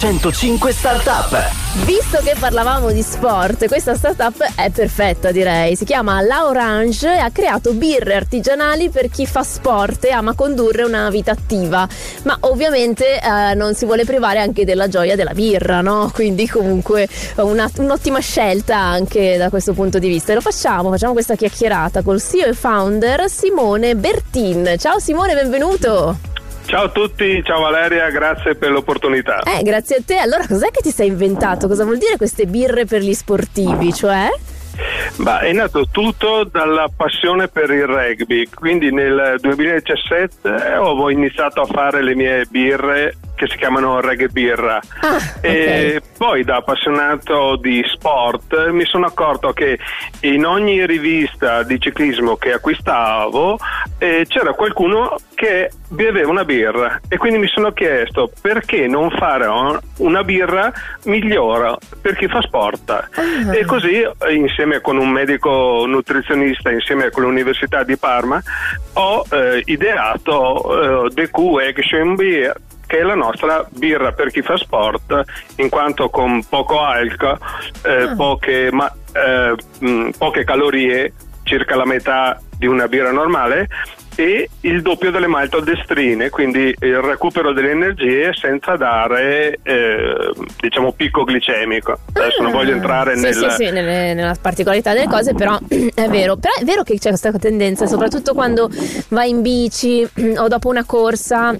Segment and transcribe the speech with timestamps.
[0.00, 1.50] 105 Startup.
[1.84, 5.74] Visto che parlavamo di sport, questa startup è perfetta direi.
[5.74, 10.34] Si chiama La Orange e ha creato birre artigianali per chi fa sport e ama
[10.34, 11.88] condurre una vita attiva.
[12.22, 16.12] Ma ovviamente eh, non si vuole privare anche della gioia della birra, no?
[16.14, 17.08] Quindi comunque
[17.38, 20.30] una, un'ottima scelta anche da questo punto di vista.
[20.30, 24.76] E lo facciamo, facciamo questa chiacchierata col CEO e founder Simone Bertin.
[24.78, 26.27] Ciao Simone, benvenuto.
[26.68, 29.40] Ciao a tutti, ciao Valeria, grazie per l'opportunità.
[29.40, 30.18] Eh, grazie a te.
[30.18, 31.66] Allora, cos'è che ti sei inventato?
[31.66, 33.90] Cosa vuol dire queste birre per gli sportivi?
[33.90, 34.28] Cioè?
[35.16, 41.64] Bah, è nato tutto dalla passione per il rugby, quindi nel 2017 ho iniziato a
[41.64, 44.80] fare le mie birre che si chiamano Reggae Birra.
[45.00, 46.16] Ah, e ok.
[46.18, 49.78] poi da appassionato di sport mi sono accorto che
[50.22, 53.58] in ogni rivista di ciclismo che acquistavo
[53.98, 59.46] eh, c'era qualcuno che beveva una birra e quindi mi sono chiesto perché non fare
[59.98, 60.72] una birra
[61.04, 62.90] migliore per chi fa sport.
[62.90, 63.54] Ah.
[63.54, 68.42] E così insieme con un medico nutrizionista, insieme con l'Università di Parma,
[68.94, 72.54] ho eh, ideato eh, The Q Action Beer
[72.88, 75.22] che è la nostra birra per chi fa sport,
[75.56, 77.38] in quanto con poco alcol,
[77.84, 78.14] eh, Ah.
[78.16, 81.12] poche, ma- eh, mh, poche calorie,
[81.44, 83.68] circa la metà di una birra normale,
[84.16, 91.22] e il doppio delle maltodextrine, quindi il recupero delle energie senza dare eh, diciamo picco
[91.22, 91.96] glicemico.
[92.14, 93.34] Adesso non voglio entrare Ah, sì, nel...
[93.34, 95.56] Sì, sì, nelle- nella particolarità delle cose, però
[95.94, 96.36] è vero.
[96.36, 98.68] Però è vero che c'è questa tendenza, soprattutto quando
[99.10, 100.02] vai in bici
[100.36, 101.54] o dopo una corsa.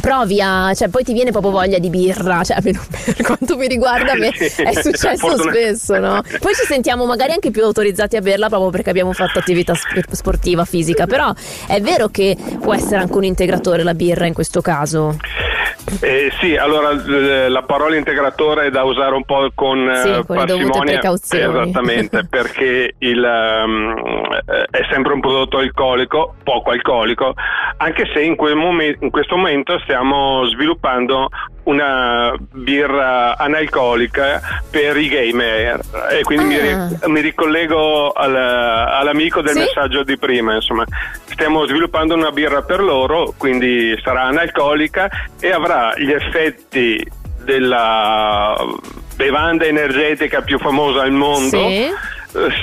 [0.00, 3.66] Provi a, cioè poi ti viene proprio voglia di birra, cioè almeno per quanto mi
[3.66, 6.22] riguarda a me è successo spesso, no?
[6.38, 10.10] Poi ci sentiamo magari anche più autorizzati a berla proprio perché abbiamo fatto attività sp-
[10.12, 11.32] sportiva, fisica, però
[11.66, 15.16] è vero che può essere anche un integratore la birra in questo caso.
[16.00, 20.26] Eh, sì, allora eh, la parola integratore è da usare un po' con, eh, Sì,
[20.26, 21.62] con le dovute parsimonia.
[21.62, 27.34] Esattamente, perché il, eh, è sempre un prodotto alcolico, poco alcolico,
[27.82, 31.28] anche se in, quel momen- in questo momento stiamo sviluppando
[31.64, 35.80] una birra analcolica per i gamer
[36.10, 36.60] e quindi mi, Ah.
[36.88, 39.58] ri- mi ricollego al- all'amico del Sì?
[39.60, 40.84] messaggio di prima, insomma,
[41.24, 45.08] stiamo sviluppando una birra per loro, quindi sarà analcolica
[45.40, 47.02] e avrà gli effetti
[47.42, 48.54] della
[49.16, 51.68] bevanda energetica più famosa al mondo.
[51.68, 51.88] Sì.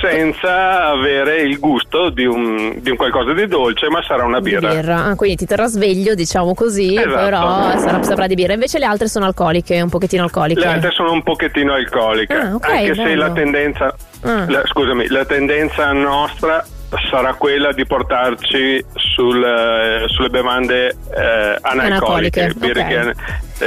[0.02, 4.70] Senza avere il gusto di un, di un qualcosa di dolce, ma sarà una birra.
[4.74, 5.06] birra.
[5.06, 7.16] Ah, quindi ti terrà sveglio, diciamo così, Esatto.
[7.16, 8.54] però sarà, saprà di birra.
[8.54, 10.62] Invece le altre sono alcoliche, un pochettino alcoliche.
[10.62, 13.28] Le altre sono un pochettino alcoliche, Ah, ok, anche se bello.
[13.28, 14.46] la tendenza, Ah.
[14.48, 16.66] la- scusami, la tendenza nostra
[17.10, 22.88] sarà quella di portarci sul, eh, sulle bevande eh, analcoliche, Analcoliche, birre ok.
[23.60, 23.66] che,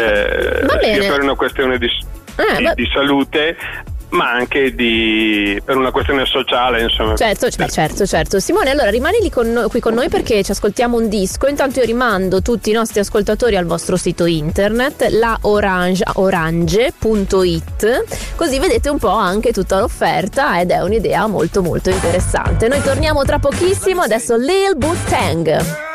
[0.60, 1.00] eh, Va bene.
[1.02, 3.54] sia per una questione di, di- di salute,
[4.10, 7.16] ma anche di, per una questione sociale, insomma.
[7.16, 8.40] Certo, certo, certo.
[8.40, 11.46] Simone, allora rimani con noi- qui con noi perché ci ascoltiamo un disco.
[11.46, 18.04] Intanto io rimando tutti i nostri ascoltatori al vostro sito internet, laorange, orange.it,
[18.36, 22.68] così vedete un po' anche tutta l'offerta ed è un'idea molto molto interessante.
[22.68, 25.89] Noi torniamo tra pochissimo, adesso Lil Boot Tang.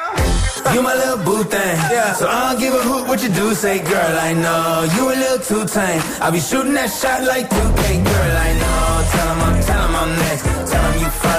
[0.76, 1.78] You my little boo thing.
[1.88, 2.12] Yeah.
[2.12, 3.56] So I don't give a hoot what you do.
[3.56, 6.02] Say, girl, I know you a little too tame.
[6.20, 8.35] I'll be shooting that shot like 2K, girl,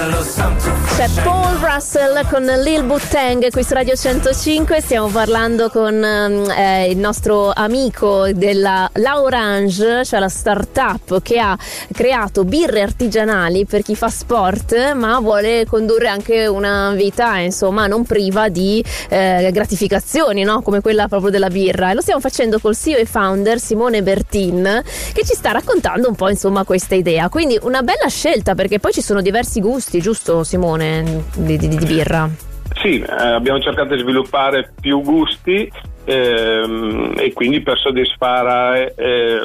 [0.09, 1.09] C'è.
[1.25, 6.97] Paul Russell con Lil Bootang qui su Radio 105, stiamo parlando con ehm, eh, il
[6.97, 11.59] nostro amico della La Orange, cioè la startup che ha
[11.93, 18.05] creato birre artigianali per chi fa sport ma vuole condurre anche una vita insomma non
[18.05, 20.63] priva di eh, gratificazioni no?
[20.63, 24.83] come quella proprio della birra e lo stiamo facendo col CEO e founder Simone Bertin
[25.13, 28.93] che ci sta raccontando un po' insomma questa idea quindi una bella scelta perché poi
[28.93, 31.25] ci sono diversi gusti giusto Simone?
[31.35, 32.29] Di, di- di birra?
[32.81, 35.71] Sì, eh, abbiamo cercato di sviluppare più gusti
[36.07, 39.41] ehm, e quindi per soddisfare eh,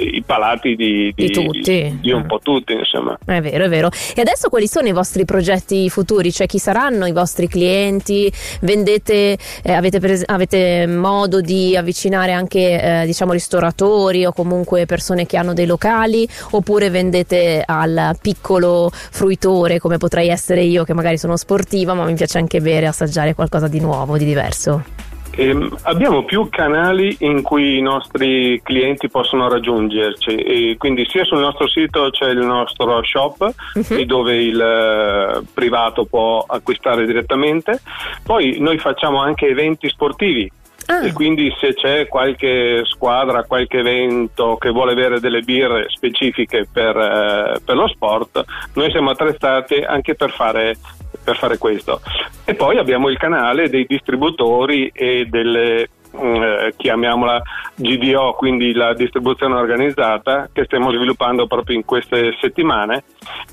[0.00, 1.98] i palati di, Di tutti.
[2.00, 3.18] di un po' tutti, insomma.
[3.24, 3.90] È vero, è vero.
[4.14, 6.32] E adesso quali sono i vostri progetti futuri?
[6.32, 8.32] Cioè chi saranno i vostri clienti?
[8.60, 15.26] Vendete, eh, avete, pres- avete modo di avvicinare anche eh, diciamo ristoratori o comunque persone
[15.26, 21.18] che hanno dei locali oppure vendete al piccolo fruitore come potrei essere io che magari
[21.18, 25.09] sono sportiva ma mi piace anche bere, assaggiare qualcosa di nuovo, di diverso?
[25.36, 31.38] Ehm, abbiamo più canali in cui i nostri clienti possono raggiungerci, e quindi sia sul
[31.38, 34.02] nostro sito c'è il nostro shop Mhm.
[34.02, 37.80] dove il eh, privato può acquistare direttamente,
[38.24, 40.50] poi noi facciamo anche eventi sportivi.
[40.86, 41.06] ah.
[41.06, 46.96] e quindi se c'è qualche squadra, qualche evento che vuole avere delle birre specifiche per,
[46.96, 48.42] eh, per lo sport,
[48.74, 50.76] noi siamo attrezzati anche per fare
[51.22, 52.00] per fare questo.
[52.44, 57.42] E poi abbiamo il canale dei distributori e delle mm, eh, chiamiamola
[57.74, 63.04] GDO, quindi la distribuzione organizzata che stiamo sviluppando proprio in queste settimane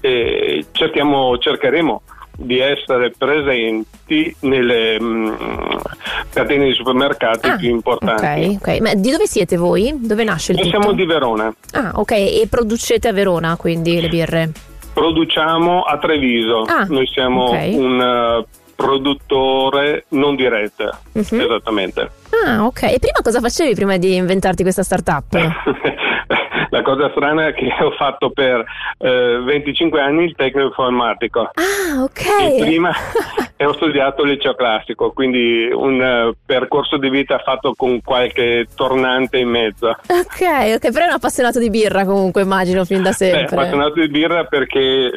[0.01, 2.01] e cerchiamo, cercheremo
[2.39, 5.75] di essere presenti nelle mh, mm,
[6.31, 8.57] catene di supermercati ah, più importanti.
[8.61, 8.79] Ok, ok.
[8.79, 9.91] Ma di dove siete voi?
[9.99, 10.81] Dove nasce il Noi tutto?
[10.81, 11.53] siamo di Verona.
[11.71, 12.11] Ah, ok.
[12.11, 14.51] E producete a Verona quindi le birre?
[15.01, 16.63] Produciamo a Treviso.
[16.63, 17.69] Ah, Noi siamo ok.
[17.75, 18.45] un uh,
[18.75, 21.39] produttore non diretta, Mhm.
[21.39, 22.09] esattamente.
[22.43, 22.81] Ah, ok.
[22.81, 25.25] E prima cosa facevi prima di inventarti questa startup?
[26.77, 28.63] La cosa strana è che ho fatto per
[28.99, 31.41] eh, 25 anni il tecnico informatico.
[31.53, 32.59] Ah, E ok.
[32.59, 32.91] prima
[33.59, 38.67] e ho studiato il liceo classico, quindi un eh, percorso di vita fatto con qualche
[38.75, 39.87] tornante in mezzo.
[39.89, 43.55] Ok, ok, però è un appassionato di birra comunque, immagino, fin da Beh, sempre.
[43.55, 45.09] appassionato di birra perché eh,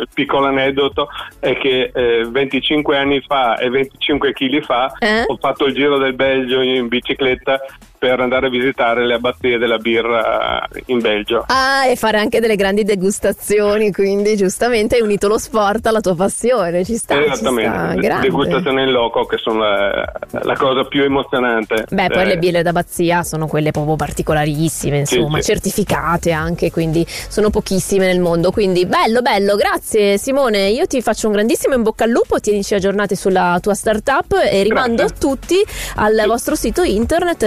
[0.00, 5.24] il piccolo aneddoto è che eh, 25 anni fa e 25 kg fa Eh?
[5.26, 7.60] ho fatto il giro del Belgio in bicicletta
[8.08, 11.44] per andare a visitare le abbazie della birra in Belgio.
[11.48, 16.14] Ah, e fare anche delle grandi degustazioni, quindi giustamente hai unito lo sport alla tua
[16.14, 20.12] passione, ci sta, ci sta, Esattamente, degustazione in loco che sono la,
[20.42, 21.86] la cosa più emozionante.
[21.88, 25.44] Beh, poi Eh, le birre d'abbazia sono quelle proprio particolarissime, Sì, insomma, sì.
[25.44, 28.50] certificate anche, quindi sono pochissime nel mondo.
[28.50, 30.68] Quindi bello, bello, grazie Simone.
[30.68, 34.62] Io ti faccio un grandissimo in bocca al lupo, tienici aggiornati sulla tua startup e
[34.62, 35.18] rimando Grazie.
[35.18, 35.56] tutti
[35.96, 36.26] al Sì.
[36.26, 37.42] vostro sito internet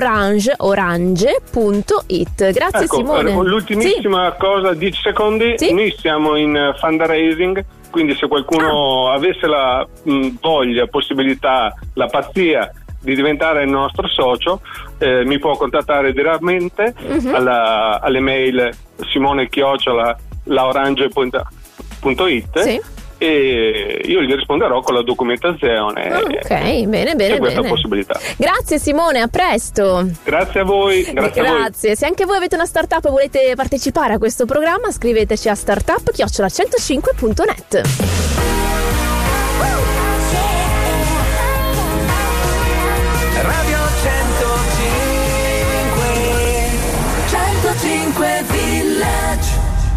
[0.00, 2.50] laorange, orange.it.
[2.52, 3.30] Grazie Ecco, Simone.
[3.30, 5.72] eh, l'ultimissima cosa, 10 secondi, Sì.
[5.72, 9.14] noi siamo in eh, fundraising, quindi se qualcuno Ah.
[9.14, 12.70] avesse la mh, voglia, possibilità, la pazzia
[13.02, 14.60] di diventare il nostro socio,
[14.98, 17.34] eh, mi può contattare direttamente Mhm.
[17.34, 18.70] alla, alle mail
[19.10, 22.80] simone chiocciola laorange.it Sì.
[23.22, 27.68] E io gli risponderò con la documentazione Ah, ok, bene, bene, questa bene.
[27.72, 28.18] possibilità.
[28.38, 30.08] Grazie Simone, a presto.
[30.24, 31.58] Grazie a voi, grazie, a voi.
[31.60, 31.96] Grazie.
[31.96, 37.82] Se anche voi avete una startup e volete partecipare a questo programma, scriveteci a startup-105.net.